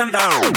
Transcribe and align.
And 0.00 0.12
down. 0.12 0.49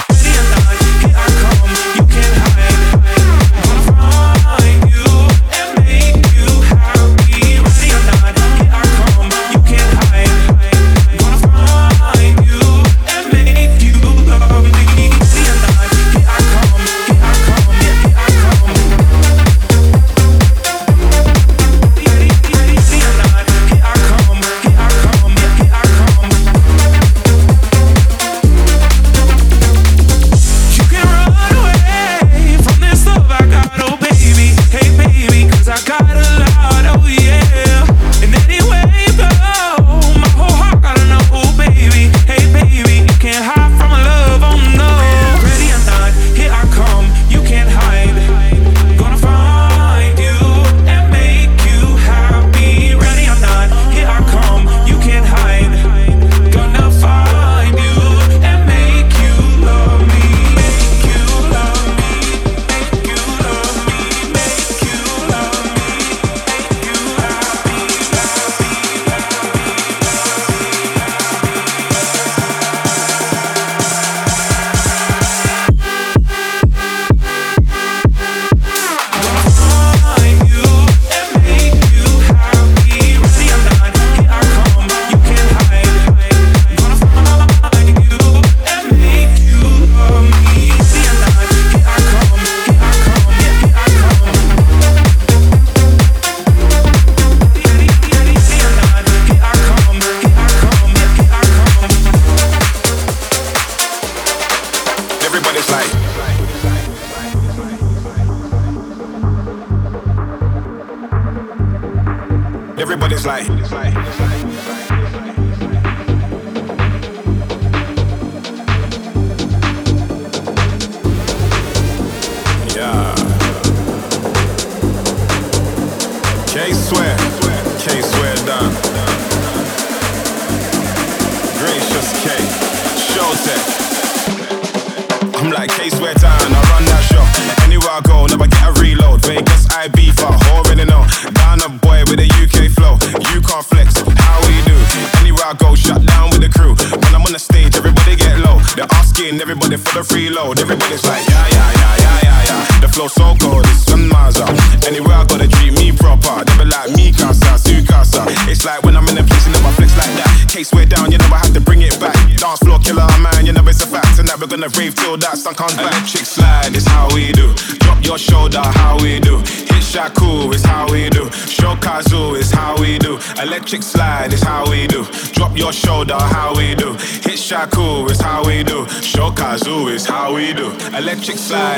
Electric 181.24 181.40
slide. 181.40 181.73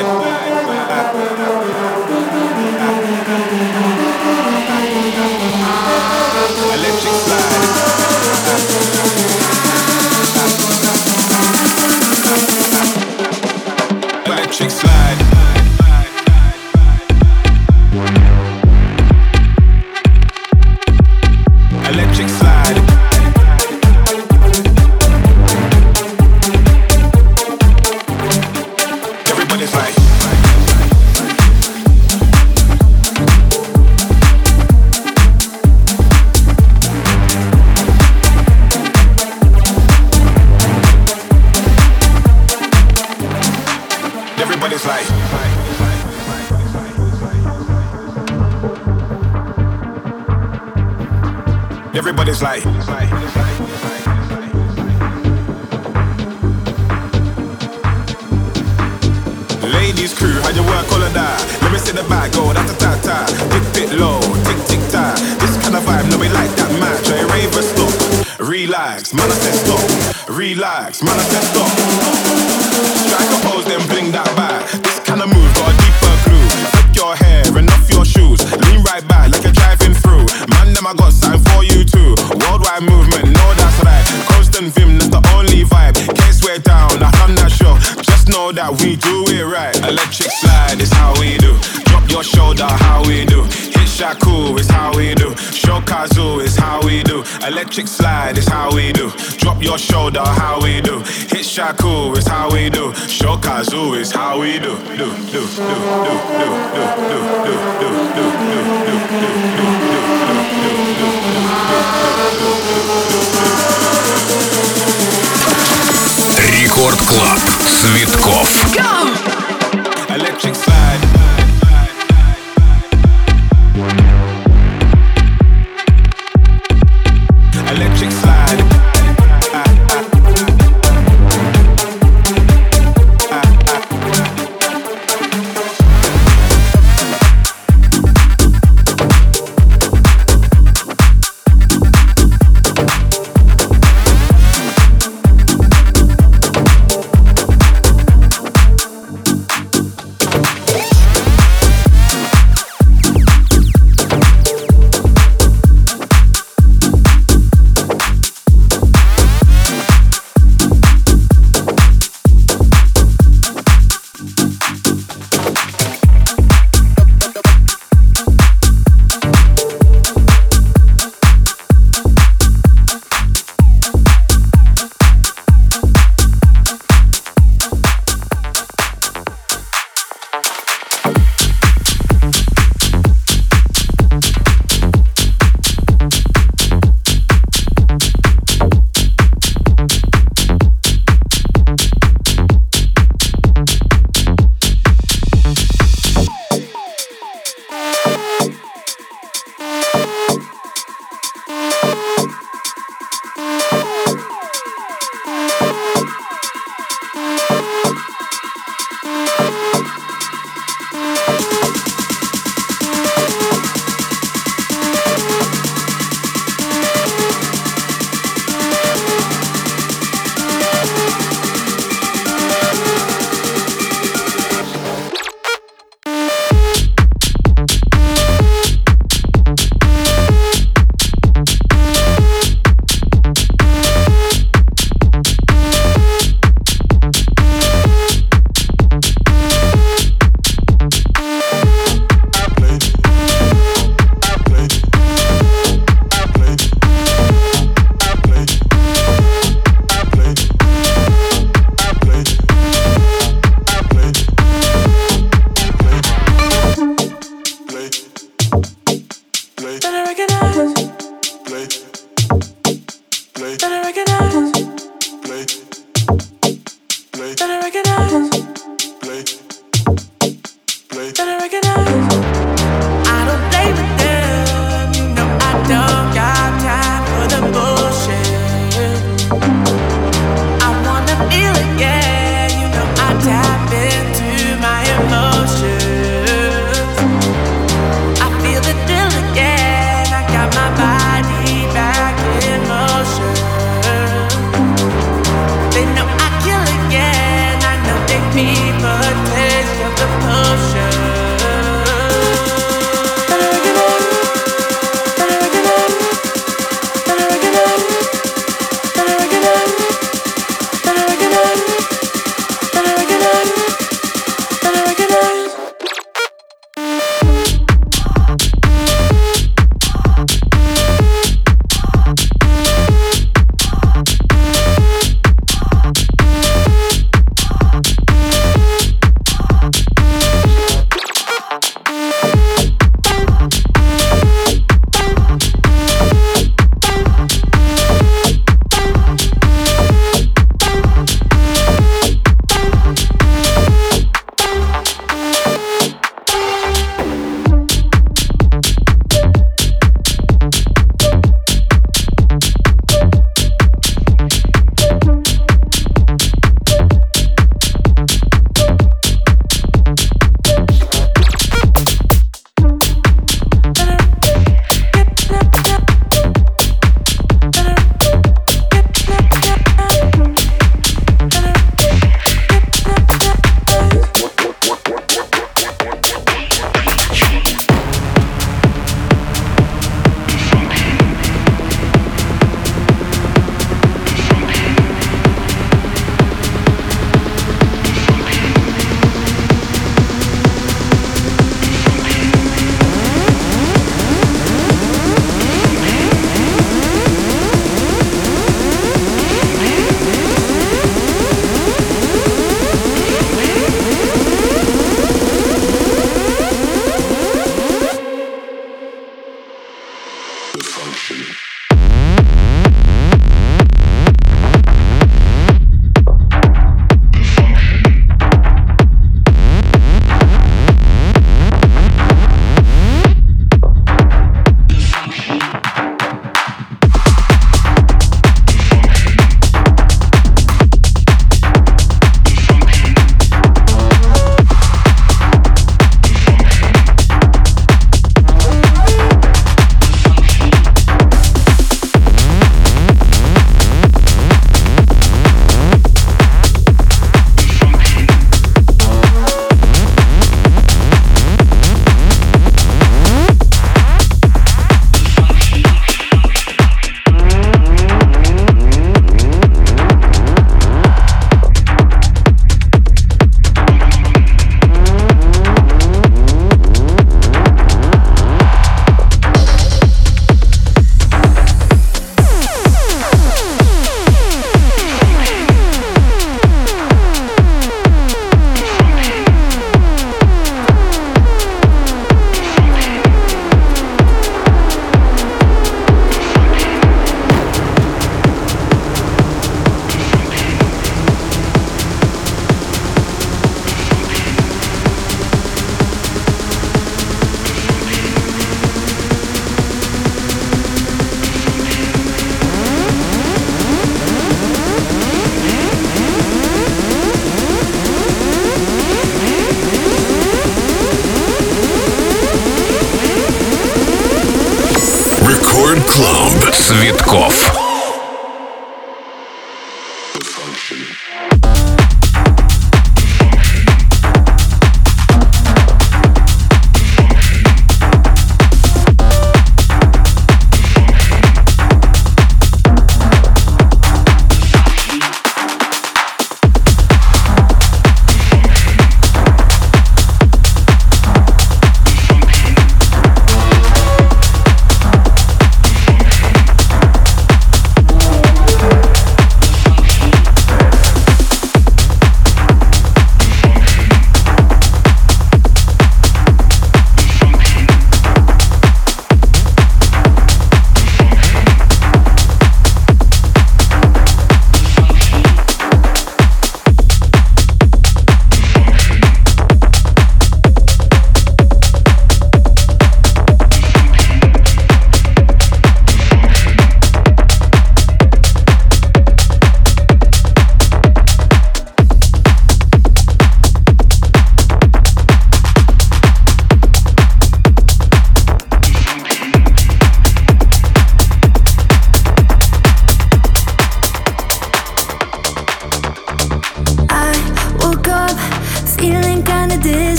Рекорд 116.85 117.01
Клаб. 117.07 117.39
Цветков. 117.81 118.47
Electric 118.47 118.94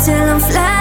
till 0.00 0.14
I'm 0.14 0.38
flat 0.38 0.77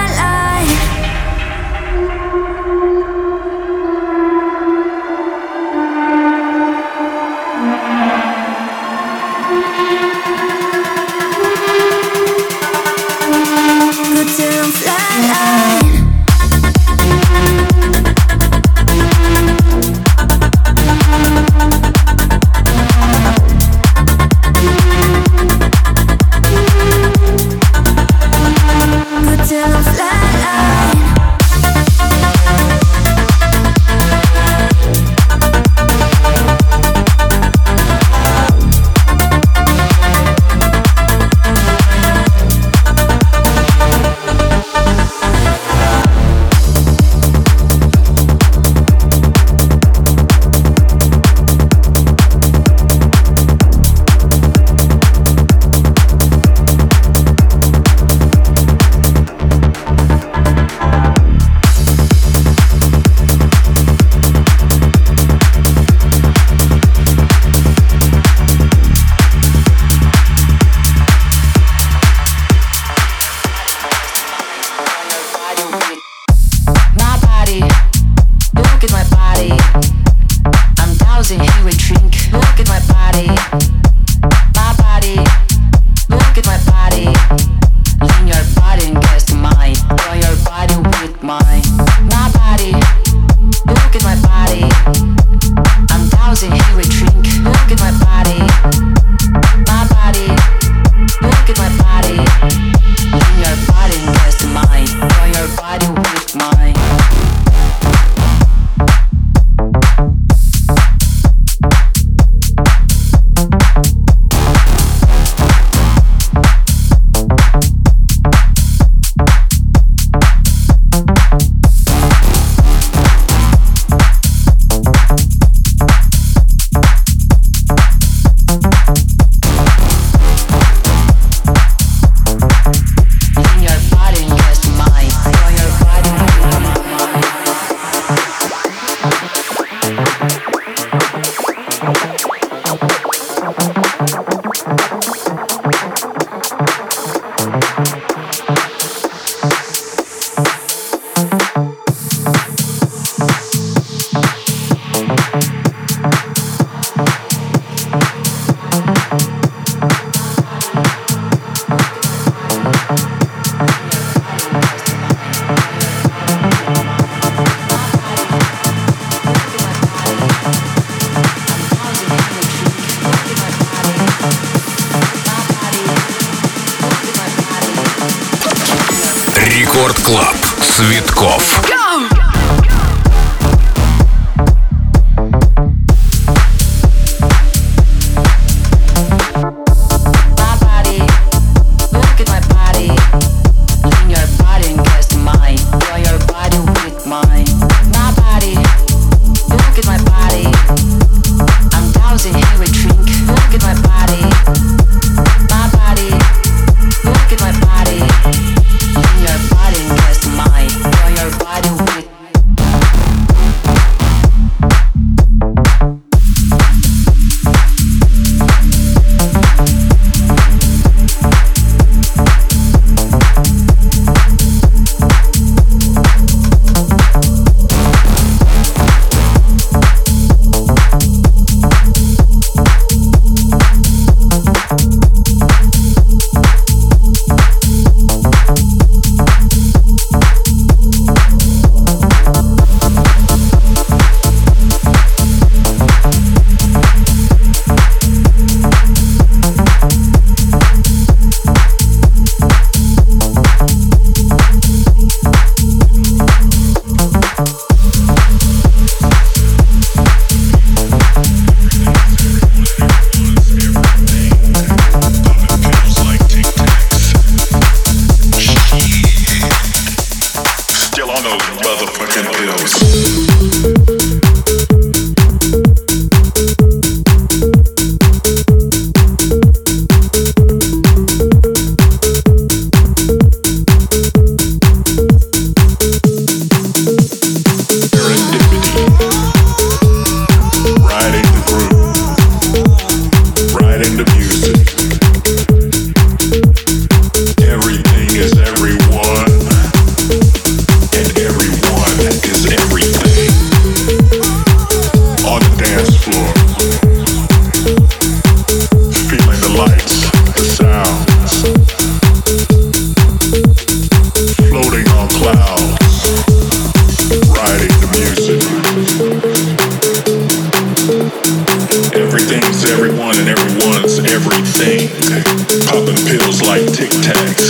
tic 326.88 327.02
tacs. 327.02 327.48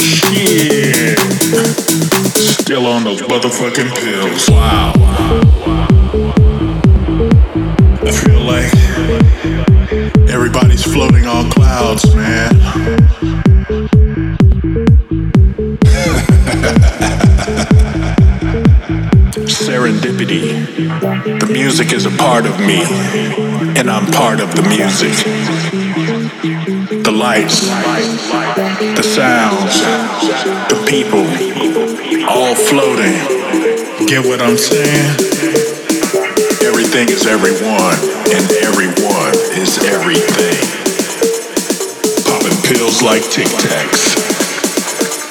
Shit. 0.00 1.18
Still 2.36 2.86
on 2.86 3.04
those 3.04 3.22
motherfucking 3.22 3.94
pills. 3.96 4.48
Wow. 4.48 4.92
I 8.02 8.10
feel 8.12 8.40
like 8.42 8.72
everybody's 10.28 10.82
floating 10.82 11.26
on 11.26 11.50
clouds, 11.50 12.14
man. 12.14 12.50
Serendipity. 19.46 21.40
The 21.40 21.46
music 21.46 21.92
is 21.92 22.06
a 22.06 22.10
part 22.10 22.46
of 22.46 22.58
me, 22.60 22.82
and 23.78 23.90
I'm 23.90 24.06
part 24.12 24.40
of 24.40 24.54
the 24.54 24.62
music 24.68 25.95
lights, 27.16 27.60
the 27.62 29.02
sounds, 29.02 29.80
the 30.68 30.76
people, 30.86 31.24
all 32.28 32.54
floating. 32.54 33.16
Get 34.06 34.24
what 34.26 34.42
I'm 34.42 34.58
saying? 34.58 35.16
Everything 36.62 37.08
is 37.08 37.26
everyone, 37.26 37.96
and 38.36 38.44
everyone 38.60 39.32
is 39.56 39.78
everything. 39.88 40.60
Popping 42.28 42.58
pills 42.68 43.02
like 43.02 43.22
Tic 43.30 43.48
Tacs. 43.64 44.20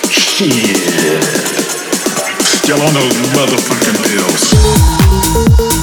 Shit. 0.09 1.23
Still 2.41 2.81
on 2.81 2.93
those 2.93 3.15
motherfucking 3.37 3.97
pills. 4.09 5.74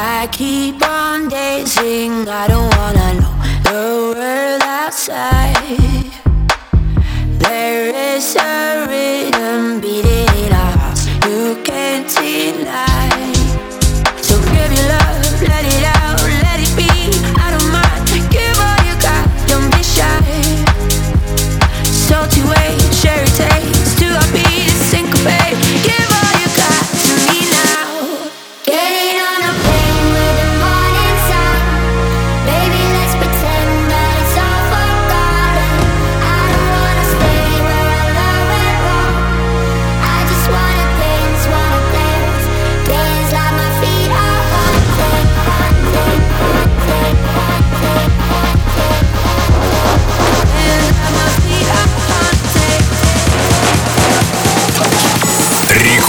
I 0.00 0.28
keep 0.30 0.80
on 0.80 1.28
dancing, 1.28 2.28
I 2.28 2.46
don't 2.46 2.70
wanna 2.76 3.14
know 3.20 3.34
the 3.64 4.14
world 4.14 4.62
outside. 4.62 6.12
There 7.40 8.14
is 8.14 8.36
a 8.36 8.86
rhythm 8.86 9.80
beating 9.80 10.46
in 10.46 10.52
our 10.52 10.78
hearts, 10.78 11.04
you 11.26 11.60
can't 11.64 12.08
deny. 12.14 13.07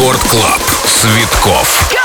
Рекорд 0.10 0.28
Клаб. 0.32 0.62
Цветков. 0.86 1.99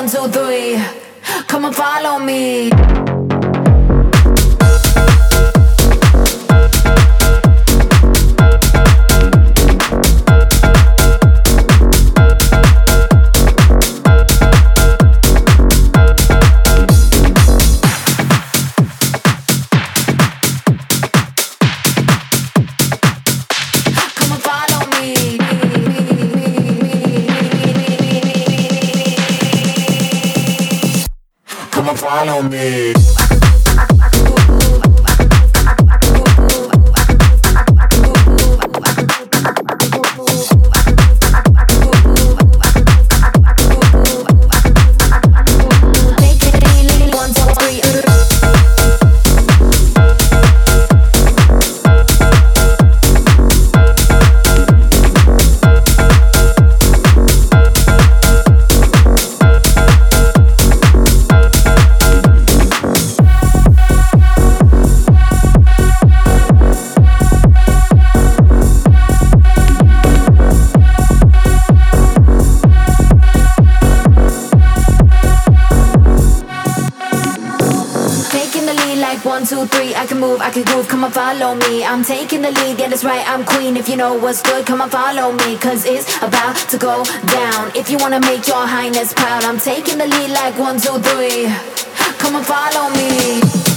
One, 0.00 0.08
two, 0.08 0.28
three. 0.28 0.82
Come 1.46 1.66
and 1.66 1.76
follow 1.76 2.18
me. 2.18 2.99
I'm 32.40 33.09
you 83.90 83.96
know 83.96 84.14
what's 84.14 84.40
good, 84.40 84.64
come 84.64 84.80
and 84.80 84.90
follow 84.90 85.32
me, 85.32 85.58
cause 85.58 85.84
it's 85.84 86.16
about 86.18 86.54
to 86.70 86.78
go 86.78 87.02
down. 87.26 87.72
If 87.74 87.90
you 87.90 87.98
wanna 87.98 88.20
make 88.20 88.46
your 88.46 88.64
highness 88.64 89.12
proud, 89.12 89.42
I'm 89.42 89.58
taking 89.58 89.98
the 89.98 90.06
lead 90.06 90.30
like 90.30 90.56
one, 90.56 90.78
two, 90.78 90.96
three. 91.00 91.46
Come 92.18 92.36
and 92.36 92.46
follow 92.46 92.88
me. 92.94 93.69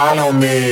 Follow 0.00 0.32
me. 0.32 0.69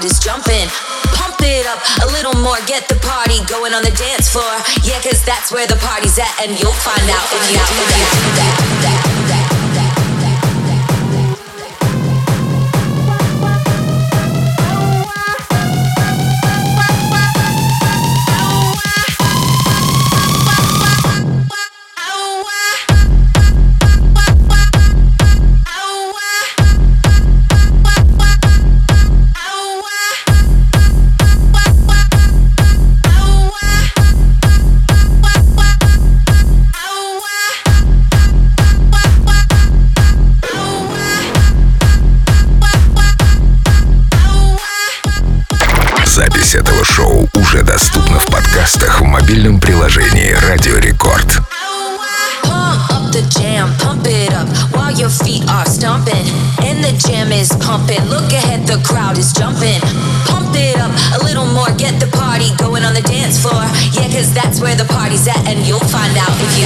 Crowd 0.00 0.04
is 0.04 0.18
jumping. 0.18 0.68
Pump 1.12 1.36
it 1.40 1.66
up 1.66 1.80
a 2.02 2.12
little 2.12 2.34
more, 2.42 2.56
get 2.66 2.88
the 2.88 2.96
party 2.96 3.44
going 3.46 3.72
on 3.72 3.82
the 3.82 3.90
dance 3.90 4.30
floor. 4.30 4.56
Yeah, 4.82 5.00
cause 5.02 5.24
that's 5.24 5.52
where 5.52 5.66
the 5.66 5.76
party's 5.76 6.18
at, 6.18 6.32
and 6.42 6.58
you'll 6.58 6.72
find 6.72 7.04
out 7.10 7.26
if 7.32 7.50
you 7.50 7.58
do 7.58 7.89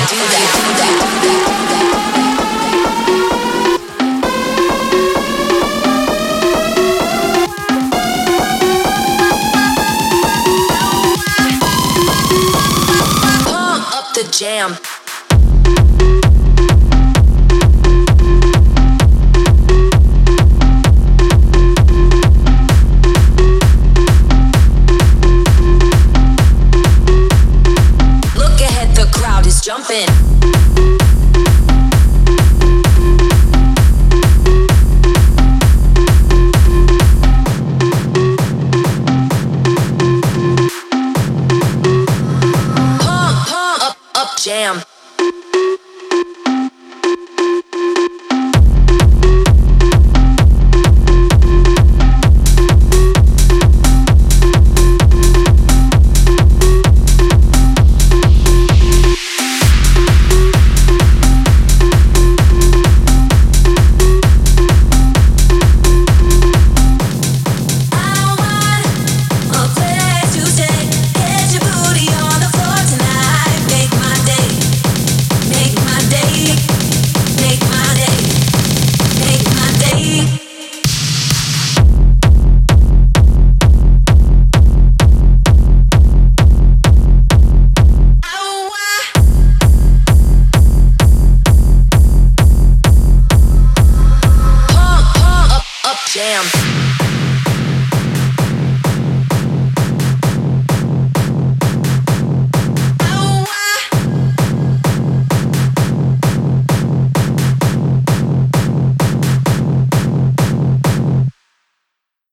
do 0.08 0.16
that. 0.16 0.50
Do 1.22 1.30
that, 1.48 1.63